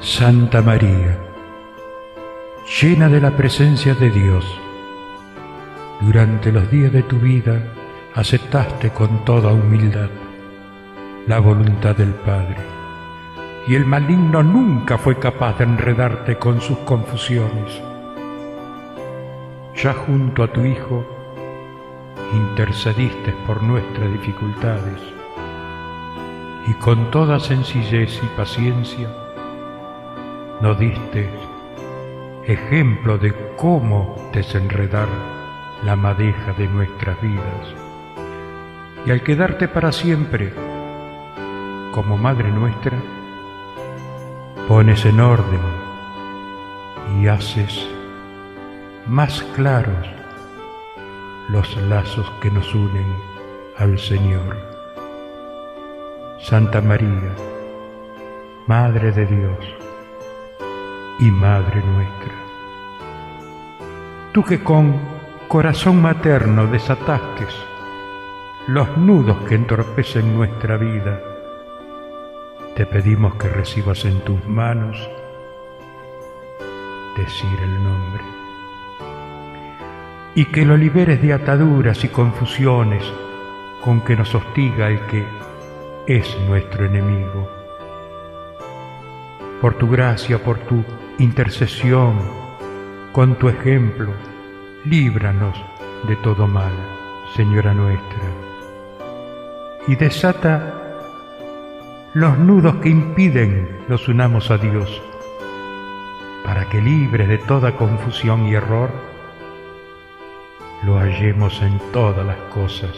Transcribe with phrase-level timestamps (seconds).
[0.00, 1.18] Santa María,
[2.80, 4.44] llena de la presencia de Dios,
[6.00, 7.60] durante los días de tu vida
[8.14, 10.08] aceptaste con toda humildad
[11.26, 12.58] la voluntad del Padre,
[13.66, 17.82] y el maligno nunca fue capaz de enredarte con sus confusiones.
[19.74, 21.04] Ya junto a tu Hijo
[22.32, 25.00] intercediste por nuestras dificultades,
[26.68, 29.08] y con toda sencillez y paciencia
[30.60, 31.30] nos diste
[32.44, 35.06] ejemplo de cómo desenredar
[35.84, 37.74] la madeja de nuestras vidas.
[39.06, 40.52] Y al quedarte para siempre
[41.92, 42.96] como Madre nuestra,
[44.66, 45.60] pones en orden
[47.20, 47.88] y haces
[49.06, 50.08] más claros
[51.48, 53.06] los lazos que nos unen
[53.78, 54.56] al Señor.
[56.40, 57.34] Santa María,
[58.66, 59.78] Madre de Dios
[61.18, 62.34] y Madre nuestra,
[64.32, 64.98] tú que con
[65.48, 67.54] corazón materno desatasques
[68.68, 71.20] los nudos que entorpecen nuestra vida,
[72.76, 74.96] te pedimos que recibas en tus manos
[77.16, 78.22] decir el nombre
[80.34, 83.02] y que lo liberes de ataduras y confusiones
[83.82, 85.24] con que nos hostiga el que
[86.06, 87.48] es nuestro enemigo.
[89.60, 90.84] Por tu gracia, por tu
[91.18, 92.16] intercesión,
[93.12, 94.12] con tu ejemplo,
[94.84, 95.56] líbranos
[96.06, 96.72] de todo mal,
[97.34, 98.22] Señora nuestra,
[99.88, 100.74] y desata
[102.14, 105.02] los nudos que impiden los unamos a Dios,
[106.44, 108.90] para que libres de toda confusión y error,
[110.84, 112.96] lo hallemos en todas las cosas,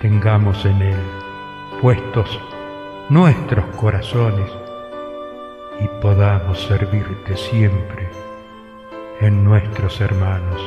[0.00, 1.00] tengamos en Él
[1.80, 2.38] puestos
[3.08, 4.50] nuestros corazones
[5.80, 8.08] y podamos servirte siempre
[9.20, 10.60] en nuestros hermanos.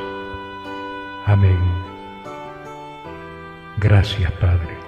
[1.25, 1.59] Amén.
[3.77, 4.82] Gracias, Padre.